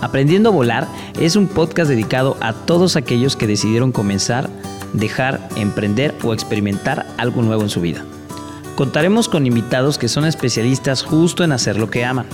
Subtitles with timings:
[0.00, 0.86] Aprendiendo a Volar
[1.18, 4.50] es un podcast dedicado a todos aquellos que decidieron comenzar,
[4.92, 8.04] dejar, emprender o experimentar algo nuevo en su vida.
[8.76, 12.26] Contaremos con invitados que son especialistas justo en hacer lo que aman.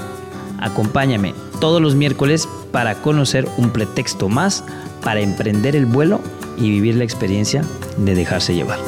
[0.61, 4.65] Acompáñame todos los miércoles para conocer un pretexto más
[5.03, 6.21] para emprender el vuelo
[6.57, 7.65] y vivir la experiencia
[7.97, 8.79] de dejarse llevar.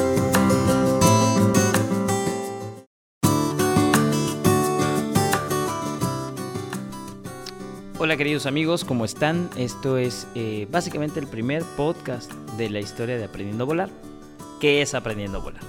[7.97, 9.49] Hola queridos amigos, ¿cómo están?
[9.55, 13.89] Esto es eh, básicamente el primer podcast de la historia de Aprendiendo a Volar.
[14.59, 15.61] ¿Qué es Aprendiendo a Volar?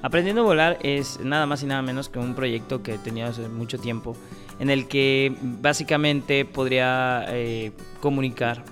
[0.00, 3.28] Aprendiendo a Volar es nada más y nada menos que un proyecto que he tenido
[3.28, 4.16] hace mucho tiempo
[4.58, 8.64] en el que básicamente podría eh, comunicar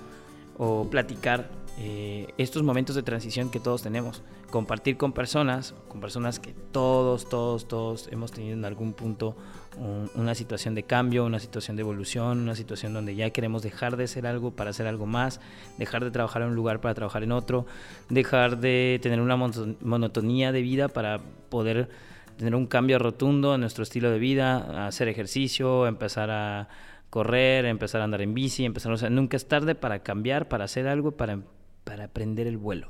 [0.57, 4.23] o platicar eh, estos momentos de transición que todos tenemos.
[4.51, 9.37] Compartir con personas, con personas que todos, todos, todos hemos tenido en algún punto
[9.77, 14.07] una situación de cambio, una situación de evolución, una situación donde ya queremos dejar de
[14.07, 15.41] ser algo para hacer algo más,
[15.79, 17.67] dejar de trabajar en un lugar para trabajar en otro,
[18.09, 21.89] dejar de tener una monotonía de vida para poder
[22.37, 26.69] tener un cambio rotundo en nuestro estilo de vida, hacer ejercicio, empezar a
[27.11, 30.65] correr, empezar a andar en bici, empezar, o sea, nunca es tarde para cambiar, para
[30.65, 31.41] hacer algo, para,
[31.85, 32.89] para aprender el vuelo,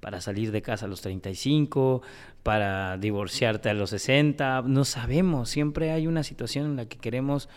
[0.00, 2.02] para salir de casa a los 35,
[2.42, 7.48] para divorciarte a los 60, no sabemos, siempre hay una situación en la que queremos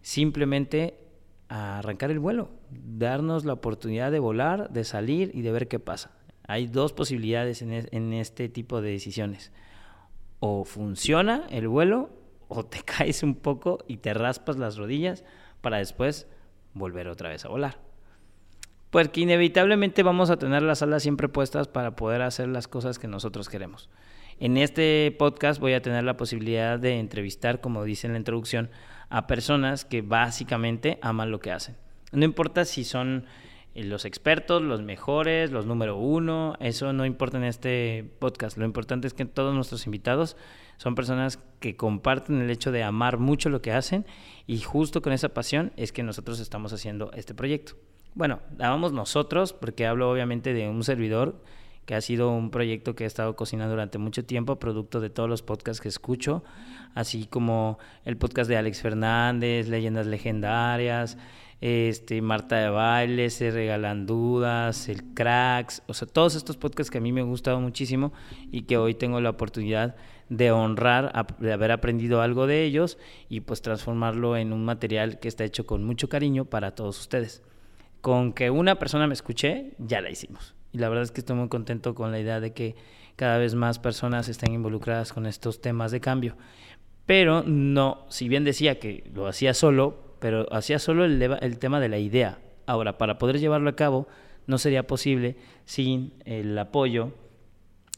[0.00, 1.08] simplemente
[1.48, 6.12] arrancar el vuelo, darnos la oportunidad de volar, de salir y de ver qué pasa.
[6.46, 9.52] Hay dos posibilidades en, este tipo de decisiones.
[10.40, 12.10] O funciona el vuelo
[12.48, 15.24] o te caes un poco y te raspas las rodillas
[15.60, 16.26] para después
[16.74, 17.87] volver otra vez a volar.
[18.90, 23.08] Porque inevitablemente vamos a tener las alas siempre puestas para poder hacer las cosas que
[23.08, 23.90] nosotros queremos.
[24.40, 28.70] En este podcast voy a tener la posibilidad de entrevistar, como dice en la introducción,
[29.10, 31.76] a personas que básicamente aman lo que hacen.
[32.12, 33.26] No importa si son
[33.74, 38.56] eh, los expertos, los mejores, los número uno, eso no importa en este podcast.
[38.56, 40.36] Lo importante es que todos nuestros invitados
[40.76, 44.06] son personas que comparten el hecho de amar mucho lo que hacen
[44.46, 47.74] y justo con esa pasión es que nosotros estamos haciendo este proyecto.
[48.18, 51.40] Bueno, amamos nosotros, porque hablo obviamente de un servidor
[51.86, 55.28] que ha sido un proyecto que he estado cocinando durante mucho tiempo, producto de todos
[55.28, 56.42] los podcasts que escucho,
[56.96, 61.16] así como el podcast de Alex Fernández, Leyendas Legendarias,
[61.60, 66.98] este, Marta de Baile, Se Regalan Dudas, El Cracks, o sea, todos estos podcasts que
[66.98, 68.12] a mí me han gustado muchísimo
[68.50, 69.94] y que hoy tengo la oportunidad
[70.28, 72.98] de honrar, de haber aprendido algo de ellos
[73.28, 77.44] y pues transformarlo en un material que está hecho con mucho cariño para todos ustedes.
[78.00, 80.54] Con que una persona me escuche, ya la hicimos.
[80.72, 82.76] Y la verdad es que estoy muy contento con la idea de que
[83.16, 86.36] cada vez más personas estén involucradas con estos temas de cambio.
[87.06, 91.88] Pero no, si bien decía que lo hacía solo, pero hacía solo el, tema de
[91.88, 92.38] la idea.
[92.66, 94.06] Ahora, para poder llevarlo a cabo,
[94.46, 97.12] no sería posible sin el apoyo,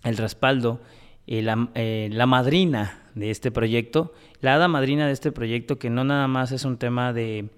[0.04, 0.80] el respaldo,
[1.26, 6.04] la, eh, la, madrina de este proyecto, la hada madrina de este proyecto, que no
[6.04, 7.50] nada más es un tema de,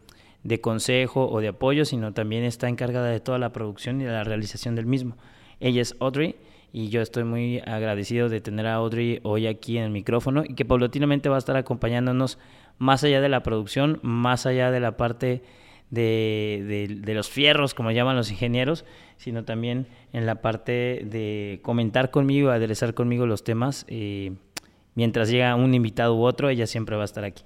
[0.44, 4.12] de consejo o de apoyo, sino también está encargada de toda la producción y de
[4.12, 5.16] la realización del mismo.
[5.60, 6.36] Ella es Audrey
[6.72, 10.54] y yo estoy muy agradecido de tener a Audrey hoy aquí en el micrófono y
[10.54, 12.38] que paulatinamente va a estar acompañándonos
[12.78, 15.42] más allá de la producción, más allá de la parte
[15.90, 18.86] de, de, los fierros, como llaman los ingenieros,
[19.18, 23.84] sino también en la parte de comentar conmigo, aderezar conmigo los temas.
[23.88, 24.32] Eh,
[24.94, 27.44] mientras llega un invitado u otro, ella siempre va a estar aquí.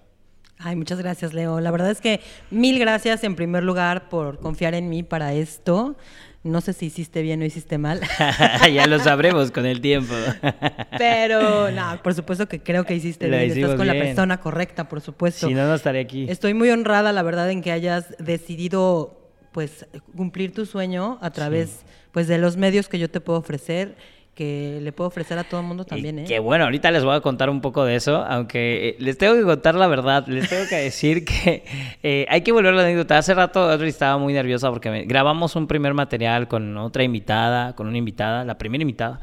[0.58, 1.60] Ay, muchas gracias, Leo.
[1.60, 5.96] La verdad es que mil gracias en primer lugar por confiar en mí para esto.
[6.42, 8.00] No sé si hiciste bien o hiciste mal.
[8.72, 10.14] ya lo sabremos con el tiempo.
[10.98, 13.50] Pero, no, por supuesto que creo que hiciste bien.
[13.50, 15.48] Estás con la persona correcta, por supuesto.
[15.48, 16.26] Si no, no estaré aquí.
[16.28, 21.80] Estoy muy honrada, la verdad, en que hayas decidido pues cumplir tu sueño a través
[22.12, 23.96] pues de los medios que yo te puedo ofrecer
[24.36, 26.24] que le puedo ofrecer a todo el mundo también, ¿eh?
[26.24, 29.34] Que bueno, ahorita les voy a contar un poco de eso, aunque eh, les tengo
[29.34, 31.64] que contar la verdad, les tengo que decir que
[32.02, 33.16] eh, hay que volver a la anécdota.
[33.16, 37.86] Hace rato Audrey estaba muy nerviosa porque grabamos un primer material con otra invitada, con
[37.86, 39.20] una invitada, la primera invitada,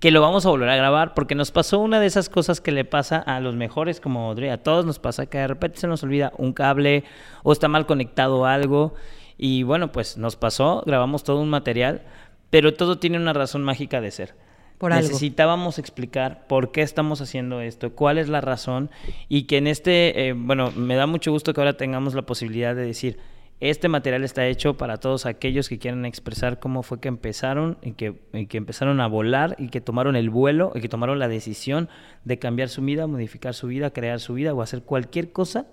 [0.00, 2.72] que lo vamos a volver a grabar porque nos pasó una de esas cosas que
[2.72, 5.86] le pasa a los mejores como Audrey, a todos nos pasa que de repente se
[5.86, 7.04] nos olvida un cable
[7.44, 8.94] o está mal conectado algo
[9.38, 12.02] y bueno, pues nos pasó, grabamos todo un material,
[12.50, 14.45] pero todo tiene una razón mágica de ser.
[14.80, 18.90] Necesitábamos explicar por qué estamos haciendo esto, cuál es la razón
[19.28, 22.74] y que en este, eh, bueno, me da mucho gusto que ahora tengamos la posibilidad
[22.74, 23.18] de decir,
[23.58, 27.92] este material está hecho para todos aquellos que quieren expresar cómo fue que empezaron y
[27.92, 31.28] que, y que, empezaron a volar y que tomaron el vuelo y que tomaron la
[31.28, 31.88] decisión
[32.24, 35.66] de cambiar su vida, modificar su vida, crear su vida o hacer cualquier cosa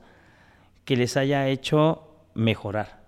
[0.86, 3.04] que les haya hecho mejorar.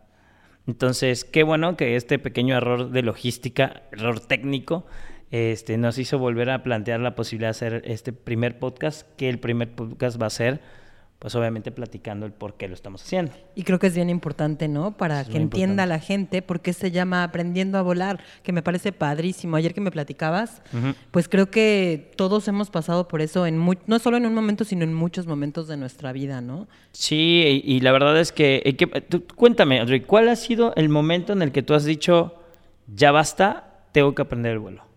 [0.67, 4.85] Entonces, qué bueno que este pequeño error de logística, error técnico,
[5.35, 9.39] este, nos hizo volver a plantear la posibilidad de hacer este primer podcast, que el
[9.39, 10.61] primer podcast va a ser
[11.19, 13.31] pues obviamente platicando el por qué lo estamos haciendo.
[13.55, 14.95] Y creo que es bien importante, ¿no?
[14.95, 18.91] Para que entienda la gente por qué se llama Aprendiendo a Volar, que me parece
[18.91, 19.55] padrísimo.
[19.55, 20.61] Ayer que me platicabas,
[21.11, 24.83] pues creo que todos hemos pasado por eso, en no solo en un momento, sino
[24.83, 26.67] en muchos momentos de nuestra vida, ¿no?
[26.91, 31.41] Sí, y, la verdad es que, eh, cuéntame, Audrey, ¿cuál ha sido el momento en
[31.41, 32.35] el que tú has dicho,
[32.93, 34.94] ya basta, tengo que aprender el vuelo?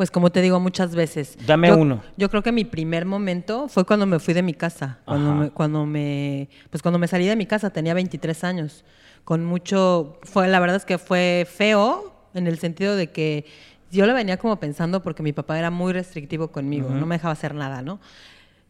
[0.00, 1.36] Pues como te digo muchas veces.
[1.46, 2.00] Dame uno.
[2.16, 4.98] Yo creo que mi primer momento fue cuando me fui de mi casa.
[5.04, 8.86] Cuando me, cuando me, pues cuando me salí de mi casa tenía 23 años.
[9.24, 13.44] Con mucho, fue, la verdad es que fue feo en el sentido de que
[13.90, 17.32] yo lo venía como pensando porque mi papá era muy restrictivo conmigo, no me dejaba
[17.32, 18.00] hacer nada, ¿no?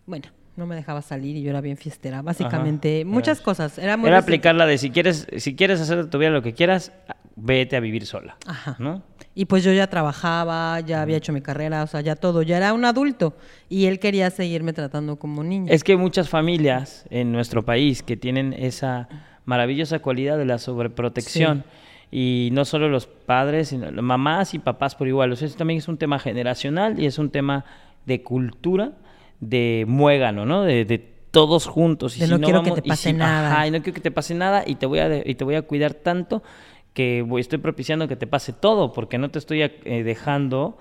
[0.06, 2.23] Bueno, no me dejaba salir y yo era bien fiestera.
[2.23, 3.79] Básicamente, muchas cosas.
[3.79, 6.55] Era, muy era aplicarla de si quieres, si quieres hacer de tu vida lo que
[6.55, 6.91] quieras,
[7.37, 8.37] vete a vivir sola.
[8.47, 8.77] Ajá.
[8.79, 9.03] ¿no?
[9.35, 12.56] Y pues yo ya trabajaba, ya había hecho mi carrera, o sea, ya todo, ya
[12.56, 13.37] era un adulto.
[13.69, 15.73] Y él quería seguirme tratando como niño.
[15.73, 19.09] Es que hay muchas familias en nuestro país que tienen esa
[19.44, 21.65] maravillosa cualidad de la sobreprotección.
[22.11, 25.31] Y no solo los padres, sino mamás y papás por igual.
[25.31, 27.65] O sea, eso también es un tema generacional y es un tema
[28.06, 28.93] de cultura,
[29.38, 30.65] de muégano, ¿no?
[30.65, 32.19] De, todos juntos.
[32.19, 33.65] Y no, quiero que te pase nada.
[33.65, 35.62] y no quiero que te pase nada y te voy a, y te voy a
[35.62, 36.43] cuidar tanto
[36.92, 40.78] que estoy propiciando que te pase todo, porque no te estoy eh, dejando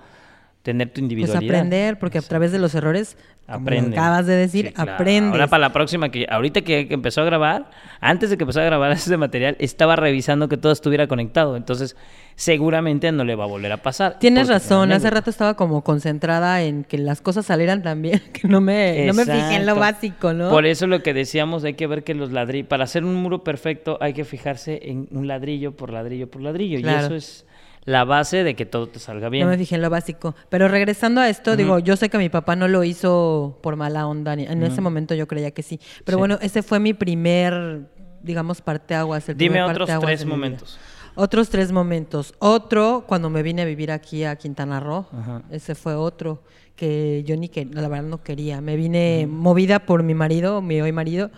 [0.62, 1.40] tener tu pues individualidad.
[1.40, 3.16] Pues aprender, porque a través de los errores,
[3.46, 3.96] Aprende.
[3.96, 5.32] acabas de decir, aprendes.
[5.32, 7.70] Ahora para la próxima, que ahorita que, empezó a grabar,
[8.00, 11.56] antes de que empezó a grabar ese material, estaba revisando que todo estuviera conectado.
[11.56, 11.96] Entonces,
[12.36, 14.18] seguramente no le va a volver a pasar.
[14.18, 18.60] Tienes razón, hace rato estaba como concentrada en que las cosas salieran también, que no
[18.60, 20.50] me, no me fijé en lo básico, ¿no?
[20.50, 23.42] Por eso lo que decíamos, hay que ver que los ladrillos, para hacer un muro
[23.42, 26.78] perfecto hay que fijarse en un ladrillo por ladrillo por ladrillo.
[26.78, 27.46] Y eso es
[27.84, 29.44] la base de que todo te salga bien.
[29.44, 30.34] No me fijé en lo básico.
[30.48, 34.06] Pero regresando a esto, digo, yo sé que mi papá no lo hizo por mala
[34.06, 34.34] onda.
[34.34, 35.80] En ese momento yo creía que sí.
[36.04, 37.82] Pero bueno, ese fue mi primer,
[38.22, 39.28] digamos, parteaguas.
[39.28, 40.78] El Dime otros tres momentos.
[41.14, 42.34] Otros tres momentos.
[42.38, 45.06] Otro, cuando me vine a vivir aquí a Quintana Roo,
[45.50, 46.42] ese fue otro
[46.80, 48.62] que yo ni que la verdad no quería.
[48.62, 51.30] Me vine movida por mi marido, mi hoy marido.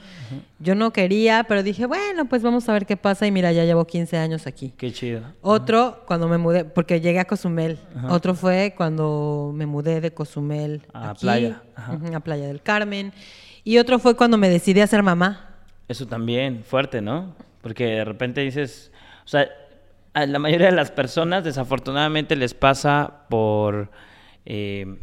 [0.60, 3.26] Yo no quería, pero dije, bueno, pues vamos a ver qué pasa.
[3.26, 4.72] Y mira, ya llevo 15 años aquí.
[4.76, 5.22] Qué chido.
[5.40, 7.80] Otro, cuando me mudé, porque llegué a Cozumel.
[8.08, 11.60] Otro fue cuando me mudé de Cozumel a Playa.
[11.76, 13.12] a Playa del Carmen.
[13.64, 15.56] Y otro fue cuando me decidí a ser mamá.
[15.88, 17.34] Eso también, fuerte, ¿no?
[17.62, 18.92] Porque de repente dices,
[19.24, 19.48] o sea,
[20.14, 23.90] a la mayoría de las personas desafortunadamente les pasa por
[24.44, 24.98] eh,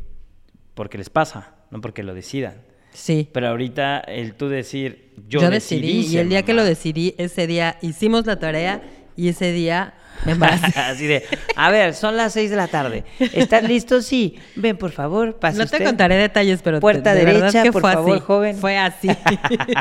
[0.74, 2.62] porque les pasa, no porque lo decidan.
[2.94, 3.30] Sí.
[3.34, 7.78] Pero ahorita el tú decir, yo, decidí, y el día que lo decidí, ese día
[7.82, 8.82] hicimos la tarea
[9.20, 9.94] y ese día
[10.26, 10.68] me embaracé.
[10.80, 11.26] Así de,
[11.58, 13.04] a ver, son las seis de la tarde.
[13.20, 14.02] ¿Estás listo?
[14.02, 14.40] Sí.
[14.56, 18.16] Ven, por favor, pase No te contaré detalles, pero puerta derecha, que por fue favor,
[18.16, 18.26] así.
[18.26, 18.56] joven.
[18.56, 19.10] Fue así.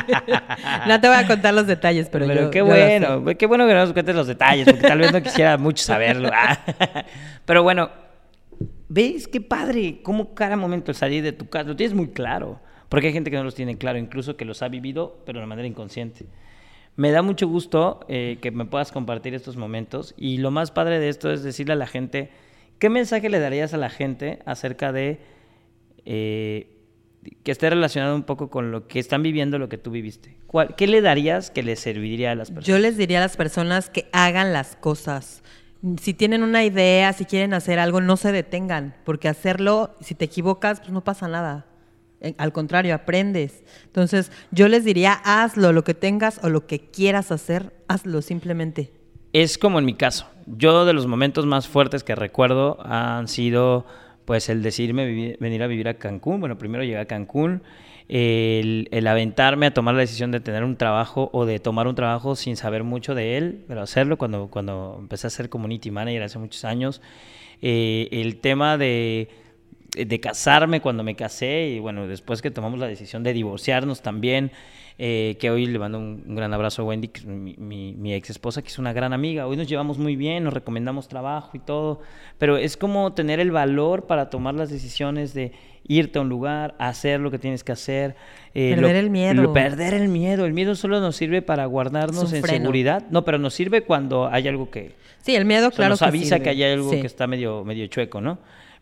[0.87, 3.79] no te voy a contar los detalles, pero, pero qué bueno, qué bueno que no
[3.79, 6.29] nos cuentes los detalles, porque tal vez no quisiera mucho saberlo.
[7.45, 7.89] pero bueno,
[8.89, 10.01] ¿ves qué padre?
[10.03, 12.59] Cómo cada momento el salir de tu casa lo tienes muy claro,
[12.89, 15.45] porque hay gente que no los tiene claro, incluso que los ha vivido, pero de
[15.45, 16.25] manera inconsciente.
[16.99, 20.99] Me da mucho gusto eh, que me puedas compartir estos momentos y lo más padre
[20.99, 22.29] de esto es decirle a la gente,
[22.77, 25.21] ¿qué mensaje le darías a la gente acerca de
[26.03, 26.75] eh,
[27.43, 30.35] que esté relacionado un poco con lo que están viviendo, lo que tú viviste?
[30.75, 32.67] ¿Qué le darías que les serviría a las personas?
[32.67, 35.41] Yo les diría a las personas que hagan las cosas.
[36.01, 40.25] Si tienen una idea, si quieren hacer algo, no se detengan, porque hacerlo, si te
[40.25, 41.68] equivocas, pues no pasa nada
[42.37, 43.63] al contrario, aprendes.
[43.85, 48.91] Entonces, yo les diría, hazlo, lo que tengas o lo que quieras hacer, hazlo simplemente.
[49.33, 50.27] Es como en mi caso.
[50.47, 53.85] Yo de los momentos más fuertes que recuerdo han sido
[54.25, 56.39] pues el decidirme venir a vivir a Cancún.
[56.39, 57.63] Bueno, primero llegué a Cancún,
[58.07, 61.95] el, el, aventarme a tomar la decisión de tener un trabajo o de tomar un
[61.95, 66.23] trabajo sin saber mucho de él, pero hacerlo cuando, cuando empecé a ser community manager
[66.23, 67.01] hace muchos años.
[67.61, 69.29] Eh, el tema de
[69.95, 74.51] de casarme cuando me casé y bueno, después que tomamos la decisión de divorciarnos también,
[75.01, 78.61] eh, que hoy le mando un, gran abrazo a Wendy, que es mi, ex esposa,
[78.61, 79.47] que es una gran amiga.
[79.47, 82.01] Hoy nos llevamos muy bien, nos recomendamos trabajo y todo,
[82.37, 85.53] pero es como tener el valor para tomar las decisiones de
[85.87, 88.17] irte a un lugar, hacer lo que tienes que hacer.
[88.53, 89.53] Eh, perder el miedo.
[89.53, 90.45] perder el miedo.
[90.45, 93.05] El miedo solo nos sirve para guardarnos en seguridad.
[93.09, 94.95] No, pero nos sirve cuando hay algo que...
[95.21, 95.91] Sí, el miedo, claro.
[95.91, 98.37] Nos avisa que, hay algo que está medio, medio chueco, ¿no?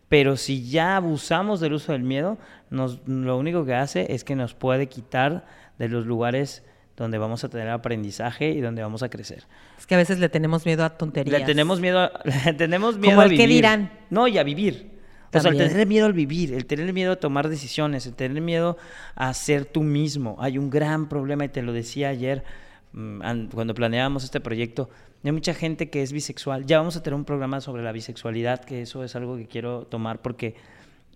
[0.08, 2.38] Pero si ya abusamos del uso del miedo,
[2.70, 5.46] nos, lo único que hace es que nos puede quitar
[5.78, 6.62] de los lugares
[6.96, 9.44] donde vamos a tener aprendizaje y donde vamos a crecer.
[9.78, 11.40] Es que a veces le tenemos miedo a tonterías.
[11.40, 12.12] Le tenemos miedo a,
[12.44, 13.46] le tenemos miedo Como a el vivir.
[13.46, 13.92] qué dirán.
[14.10, 14.98] No, y a vivir.
[15.28, 15.68] O sea, el También.
[15.68, 18.78] tener miedo al vivir, el tener miedo a tomar decisiones, el tener miedo
[19.14, 20.36] a ser tú mismo.
[20.40, 22.44] Hay un gran problema, y te lo decía ayer
[22.92, 24.88] cuando planeábamos este proyecto.
[25.24, 26.64] Hay mucha gente que es bisexual.
[26.66, 29.86] Ya vamos a tener un programa sobre la bisexualidad, que eso es algo que quiero
[29.86, 30.54] tomar porque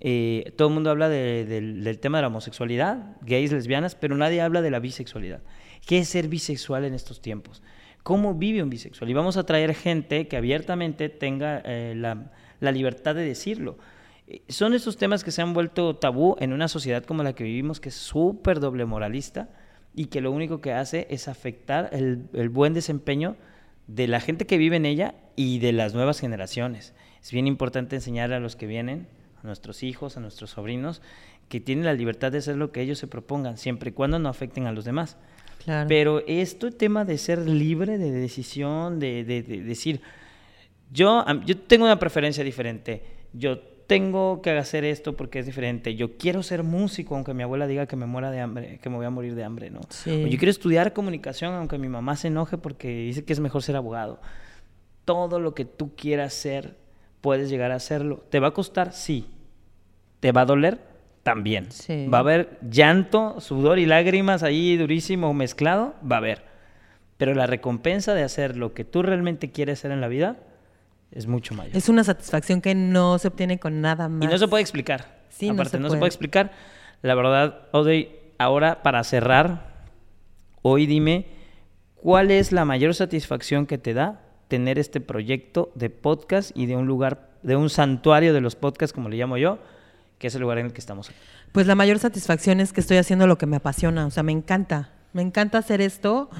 [0.00, 4.16] eh, todo el mundo habla de- del, del tema de la homosexualidad, gays, lesbianas, pero
[4.16, 5.40] nadie habla de la bisexualidad.
[5.86, 7.62] ¿Qué es ser bisexual en estos tiempos?
[8.02, 9.08] ¿Cómo vive un bisexual?
[9.10, 13.78] Y vamos a traer gente que abiertamente tenga eh, la, la libertad de decirlo.
[14.26, 17.44] Eh, Son esos temas que se han vuelto tabú en una sociedad como la que
[17.44, 19.48] vivimos, que es súper doble moralista
[19.94, 23.36] y que lo único que hace es afectar el, el buen desempeño
[23.86, 26.94] de la gente que vive en ella y de las nuevas generaciones.
[27.22, 29.06] Es bien importante enseñar a los que vienen,
[29.42, 31.02] a nuestros hijos, a nuestros sobrinos,
[31.48, 34.28] que tienen la libertad de hacer lo que ellos se propongan, siempre y cuando no
[34.28, 35.16] afecten a los demás.
[35.64, 35.86] Claro.
[35.88, 40.00] Pero este tema de ser libre de decisión, de, de- de decir,
[40.92, 43.60] yo, yo tengo una preferencia diferente, yo
[43.92, 47.86] tengo que hacer esto porque es diferente, yo quiero ser músico aunque mi abuela diga
[47.86, 49.80] que me muera de hambre, que me voy a morir de hambre, ¿no?
[49.90, 50.24] Sí.
[50.24, 53.62] O yo quiero estudiar comunicación aunque mi mamá se enoje porque dice que es mejor
[53.62, 54.20] ser abogado.
[55.04, 56.76] Todo lo que tú quieras ser,
[57.20, 58.24] puedes llegar a hacerlo.
[58.30, 58.92] ¿Te va a costar?
[58.92, 59.26] Sí.
[60.20, 60.78] ¿Te va a doler?
[61.22, 61.70] También.
[61.70, 62.06] Sí.
[62.06, 66.44] Va a haber llanto, sudor y lágrimas ahí durísimo mezclado, va a haber.
[67.18, 70.38] Pero la recompensa de hacer lo que tú realmente quieres hacer en la vida
[71.12, 71.76] es mucho mayor.
[71.76, 74.30] Es una satisfacción que no se obtiene con nada y más.
[74.30, 75.20] no se puede explicar.
[75.30, 75.98] Sí, no Aparte, se no se puede.
[76.00, 76.52] puede explicar.
[77.02, 79.72] La verdad, Audrey, ahora para cerrar,
[80.62, 81.26] hoy dime,
[81.96, 86.76] ¿cuál es la mayor satisfacción que te da tener este proyecto de podcast y de
[86.76, 89.58] un lugar, de un santuario de los podcasts, como le llamo yo,
[90.18, 91.10] que es el lugar en el que estamos?
[91.52, 94.32] Pues la mayor satisfacción es que estoy haciendo lo que me apasiona, o sea, me
[94.32, 94.90] encanta.
[95.12, 96.30] Me encanta hacer esto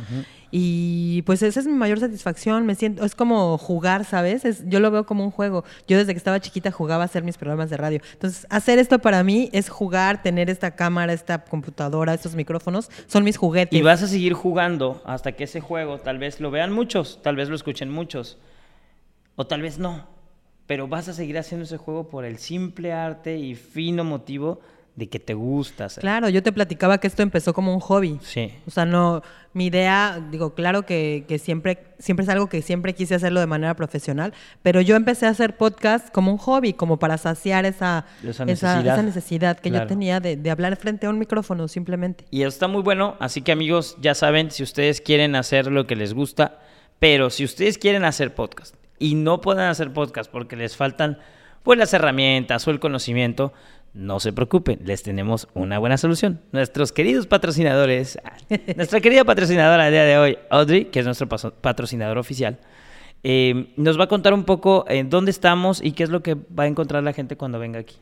[0.55, 2.67] y pues esa es mi mayor satisfacción.
[2.67, 4.45] Me siento, es como jugar, ¿sabes?
[4.45, 5.65] Es- yo lo veo como un juego.
[5.89, 8.01] Yo desde que estaba chiquita jugaba a hacer mis programas de radio.
[8.13, 13.25] Entonces, hacer esto para mí es jugar, tener esta cámara, esta computadora, estos micrófonos, son
[13.25, 13.77] mis juguetes.
[13.79, 17.35] Y vas a seguir jugando hasta que ese juego tal vez lo vean muchos, tal
[17.37, 18.37] vez lo escuchen muchos,
[19.37, 20.07] o tal vez no.
[20.67, 24.61] Pero vas a seguir haciendo ese juego por el simple arte y fino motivo
[24.95, 26.03] de que te gusta hacer.
[26.03, 28.19] Claro, yo te platicaba que esto empezó como un hobby.
[28.23, 28.53] Sí.
[28.67, 29.23] O sea, no,
[29.55, 33.47] mi idea, digo, claro que, que siempre, siempre es algo que siempre quise hacerlo de
[33.47, 38.05] manera profesional, pero yo empecé a hacer podcast como un hobby, como para saciar esa,
[38.23, 38.87] Esa necesidad.
[38.87, 39.85] esa necesidad que Claro.
[39.85, 42.27] yo tenía de, de hablar frente a un micrófono, simplemente.
[42.31, 45.87] Y eso está muy bueno, así que amigos, ya saben, si ustedes quieren hacer lo
[45.87, 46.59] que les gusta,
[46.99, 51.19] pero si ustedes quieren hacer podcast y no pueden hacer podcast porque les faltan
[51.63, 53.53] pues las herramientas o el conocimiento,
[53.95, 56.41] no se preocupen, les tenemos una buena solución.
[56.53, 58.19] Nuestros queridos patrocinadores,
[58.77, 62.59] nuestra querida patrocinadora del día de hoy, Audrey, que es nuestro patrocinador oficial,
[63.23, 66.35] eh, nos va a contar un poco en dónde estamos y qué es lo que
[66.35, 67.97] va a encontrar la gente cuando venga aquí.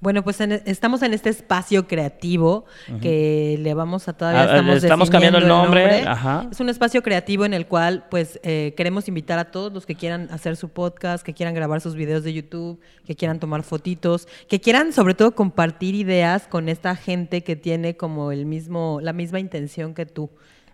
[0.00, 2.66] Bueno, pues en- estamos en este espacio creativo
[3.00, 6.46] que le vamos a todavía Ah, estamos, le estamos cambiando el nombre, ajá.
[6.52, 9.96] Es un espacio creativo en el cual pues eh, queremos invitar a todos los que
[9.96, 14.28] quieran hacer su podcast, que quieran grabar sus videos de YouTube, que quieran tomar fotitos,
[14.48, 19.12] que quieran sobre todo compartir ideas con esta gente que tiene como el mismo la
[19.12, 20.30] misma intención que tú.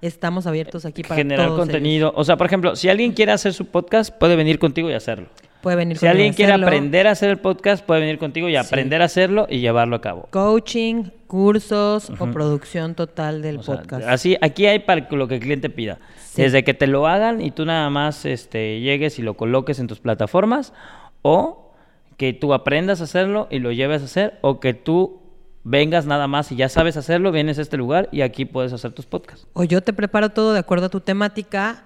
[0.07, 1.67] Estamos abiertos aquí para generar todos ellos.
[1.67, 2.13] contenido.
[2.17, 5.29] O sea, por ejemplo, si alguien quiere hacer su podcast, puede venir contigo y hacerlo.
[5.63, 6.67] Puede venir Si alguien quiere hacerlo.
[6.67, 10.03] aprender a hacer el podcast, puede venir contigo y aprender a hacerlo y llevarlo a
[10.03, 10.29] cabo.
[10.31, 14.07] coaching, cursos o producción total del O sea, podcast.
[14.07, 16.01] así, aquí hay para lo que el cliente pida.
[16.23, 16.43] Sí.
[16.43, 19.87] Desde que te lo hagan y tú nada más este, llegues y lo coloques en
[19.87, 20.75] tus plataformas,
[21.23, 21.73] o
[22.19, 25.23] que tú aprendas a hacerlo y lo lleves a hacer, o que tú
[25.65, 28.93] vengas nada más y ya sabes hacerlo, vienes a este lugar y aquí puedes hacer
[28.93, 29.47] tus podcasts.
[29.55, 31.85] O yo te preparo todo de acuerdo a tu temática.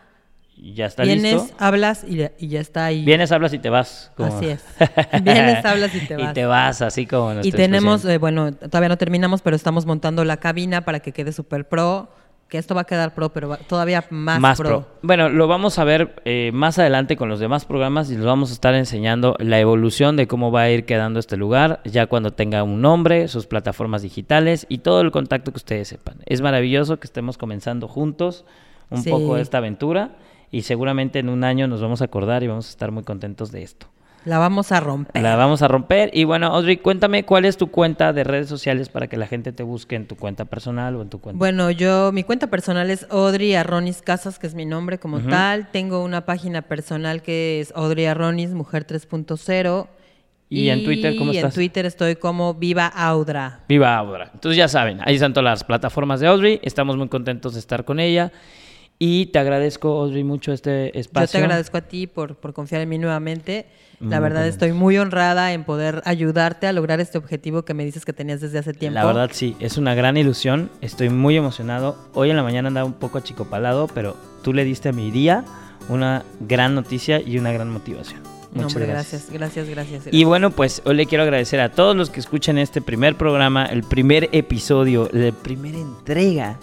[0.61, 1.55] Ya está Vienes, listo.
[1.61, 3.05] hablas y, ya- y ya está ahí.
[3.05, 4.11] Vienes, hablas y te vas.
[4.17, 4.65] como- Así es.
[5.23, 6.31] Vienes, hablas y te vas.
[6.31, 10.25] Y te vas, así como Y tenemos, eh, bueno, todavía no terminamos, pero estamos montando
[10.25, 12.09] la cabina para que quede súper pro.
[12.49, 14.87] Que esto va a quedar pro, pero va- todavía más, pro.
[15.03, 18.49] Bueno, lo vamos a ver eh, más adelante con los demás programas y les vamos
[18.49, 22.31] a estar enseñando la evolución de cómo va a ir quedando este lugar, ya cuando
[22.33, 26.17] tenga un nombre, sus plataformas digitales y todo el contacto que ustedes sepan.
[26.25, 28.47] Es maravilloso que estemos comenzando juntos
[28.89, 29.11] un Sí.
[29.11, 30.13] poco esta aventura
[30.51, 33.53] y seguramente en un año nos vamos a acordar y vamos a estar muy contentos
[33.53, 33.89] de esto.
[34.25, 35.23] La vamos a romper.
[35.23, 36.11] La vamos a romper.
[36.13, 39.53] Y bueno, Audrey, cuéntame cuál es tu cuenta de redes sociales para que la gente
[39.53, 41.39] te busque en tu cuenta personal o en tu cuenta.
[41.39, 45.69] Bueno, yo, mi cuenta personal es Audrey Arronis Casas, que es mi nombre como tal.
[45.71, 49.89] Tengo una página personal que es Audrey Arronis, Mujer 3.0.
[50.51, 51.53] ¿Y, en Twitter cómo estás?
[51.53, 53.61] en Twitter estoy como Viva Audra.
[53.69, 54.31] Viva Audra.
[54.33, 56.59] Entonces ya saben, ahí están todas las plataformas de Audrey.
[56.63, 58.33] Estamos muy contentos de estar con ella.
[59.01, 61.27] Y te agradezco, Audrey, mucho este espacio.
[61.27, 63.67] Yo te agradezco a ti por, por confiar en mí nuevamente.
[64.01, 68.05] La verdad estoy muy honrada en poder ayudarte a lograr este objetivo que me dices
[68.05, 68.95] que tenías desde hace tiempo.
[68.95, 70.71] La verdad sí, es una gran ilusión.
[70.81, 71.97] Estoy muy emocionado.
[72.15, 75.45] Hoy en la mañana andaba un poco achicopalado, pero tú le diste a mi día
[75.89, 78.23] una gran noticia y una gran motivación.
[78.53, 79.31] Muchas gracias.
[79.31, 82.81] Gracias, gracias, Y bueno, pues hoy le quiero agradecer a todos los que escuchan este
[82.81, 86.59] primer programa, el primer episodio, la primera entrega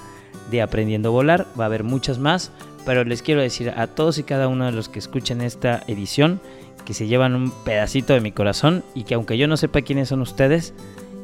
[0.52, 1.48] de Aprendiendo a Volar.
[1.60, 2.52] Va a haber muchas más,
[2.86, 6.40] pero les quiero decir a todos y cada uno de los que escuchen esta edición
[6.86, 10.10] que se llevan un pedacito de mi corazón y que aunque yo no sepa quiénes
[10.10, 10.74] son ustedes,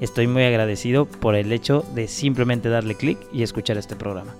[0.02, 4.34] estoy muy agradecido por el hecho de simplemente darle clic y escuchar este programa.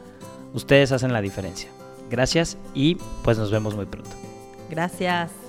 [0.54, 1.70] Ustedes hacen la diferencia.
[2.10, 4.10] Gracias y pues nos vemos muy pronto.
[4.70, 5.41] Gracias.